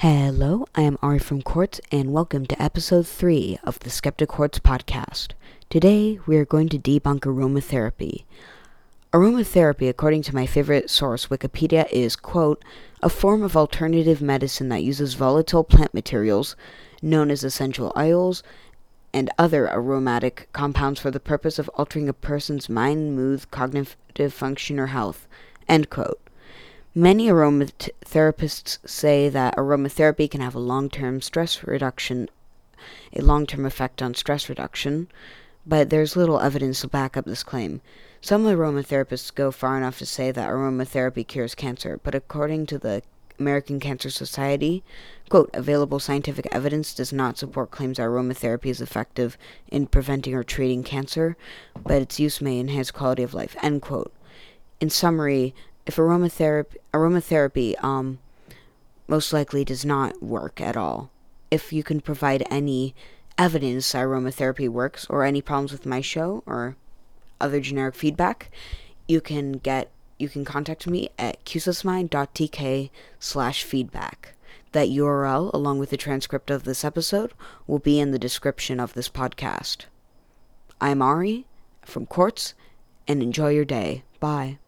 Hello, 0.00 0.66
I 0.74 0.82
am 0.82 0.98
Ari 1.00 1.20
from 1.20 1.40
Quartz, 1.40 1.80
and 1.90 2.12
welcome 2.12 2.44
to 2.44 2.62
episode 2.62 3.06
3 3.06 3.58
of 3.64 3.78
the 3.78 3.88
SkeptiQuartz 3.88 4.60
podcast. 4.60 5.28
Today, 5.70 6.20
we 6.26 6.36
are 6.36 6.44
going 6.44 6.68
to 6.68 6.78
debunk 6.78 7.20
aromatherapy. 7.20 8.24
Aromatherapy, 9.14 9.88
according 9.88 10.20
to 10.24 10.34
my 10.34 10.44
favorite 10.44 10.90
source, 10.90 11.28
Wikipedia, 11.28 11.90
is, 11.90 12.14
quote, 12.14 12.62
a 13.02 13.08
form 13.08 13.42
of 13.42 13.56
alternative 13.56 14.20
medicine 14.20 14.68
that 14.68 14.82
uses 14.82 15.14
volatile 15.14 15.64
plant 15.64 15.94
materials, 15.94 16.56
known 17.00 17.30
as 17.30 17.42
essential 17.42 17.90
oils, 17.96 18.42
and 19.14 19.30
other 19.38 19.66
aromatic 19.70 20.50
compounds 20.52 21.00
for 21.00 21.10
the 21.10 21.18
purpose 21.18 21.58
of 21.58 21.70
altering 21.70 22.06
a 22.06 22.12
person's 22.12 22.68
mind, 22.68 23.16
mood, 23.16 23.50
cognitive 23.50 24.34
function, 24.34 24.78
or 24.78 24.88
health, 24.88 25.26
end 25.66 25.88
quote. 25.88 26.20
Many 26.98 27.26
aromatherapists 27.26 28.78
say 28.88 29.28
that 29.28 29.54
aromatherapy 29.58 30.30
can 30.30 30.40
have 30.40 30.54
a 30.54 30.58
long-term 30.58 31.20
stress 31.20 31.62
reduction, 31.62 32.30
a 33.12 33.20
long-term 33.20 33.66
effect 33.66 34.00
on 34.00 34.14
stress 34.14 34.48
reduction, 34.48 35.08
but 35.66 35.90
there's 35.90 36.16
little 36.16 36.40
evidence 36.40 36.80
to 36.80 36.88
back 36.88 37.14
up 37.14 37.26
this 37.26 37.42
claim. 37.42 37.82
Some 38.22 38.44
aromatherapists 38.44 39.34
go 39.34 39.50
far 39.50 39.76
enough 39.76 39.98
to 39.98 40.06
say 40.06 40.30
that 40.30 40.48
aromatherapy 40.48 41.26
cures 41.26 41.54
cancer, 41.54 42.00
but 42.02 42.14
according 42.14 42.64
to 42.68 42.78
the 42.78 43.02
American 43.38 43.78
Cancer 43.78 44.08
Society, 44.08 44.82
quote, 45.28 45.50
available 45.52 45.98
scientific 45.98 46.48
evidence 46.50 46.94
does 46.94 47.12
not 47.12 47.36
support 47.36 47.70
claims 47.70 47.98
that 47.98 48.04
aromatherapy 48.04 48.70
is 48.70 48.80
effective 48.80 49.36
in 49.70 49.86
preventing 49.86 50.34
or 50.34 50.42
treating 50.42 50.82
cancer, 50.82 51.36
but 51.78 52.00
its 52.00 52.18
use 52.18 52.40
may 52.40 52.58
enhance 52.58 52.90
quality 52.90 53.22
of 53.22 53.34
life, 53.34 53.54
end 53.60 53.82
quote. 53.82 54.14
In 54.80 54.88
summary, 54.88 55.54
if 55.86 55.96
aromatherapy 55.96 56.76
aromatherapy 56.92 57.82
um 57.82 58.18
most 59.08 59.32
likely 59.32 59.64
does 59.64 59.84
not 59.84 60.22
work 60.22 60.60
at 60.60 60.76
all. 60.76 61.10
If 61.50 61.72
you 61.72 61.82
can 61.82 62.00
provide 62.00 62.44
any 62.50 62.94
evidence 63.38 63.92
aromatherapy 63.92 64.68
works 64.68 65.06
or 65.08 65.24
any 65.24 65.40
problems 65.40 65.72
with 65.72 65.86
my 65.86 66.00
show 66.00 66.42
or 66.46 66.76
other 67.40 67.60
generic 67.60 67.94
feedback, 67.94 68.50
you 69.06 69.20
can 69.20 69.52
get 69.52 69.90
you 70.18 70.28
can 70.28 70.44
contact 70.44 70.86
me 70.86 71.10
at 71.18 71.44
qsysmine.tk 71.44 72.90
slash 73.20 73.62
feedback. 73.62 74.34
That 74.72 74.88
URL, 74.88 75.52
along 75.54 75.78
with 75.78 75.90
the 75.90 75.96
transcript 75.96 76.50
of 76.50 76.64
this 76.64 76.84
episode, 76.84 77.32
will 77.66 77.78
be 77.78 78.00
in 78.00 78.10
the 78.10 78.18
description 78.18 78.80
of 78.80 78.94
this 78.94 79.08
podcast. 79.08 79.86
I'm 80.80 81.00
Ari 81.00 81.46
from 81.82 82.06
Quartz, 82.06 82.54
and 83.06 83.22
enjoy 83.22 83.50
your 83.50 83.64
day. 83.64 84.02
Bye. 84.20 84.58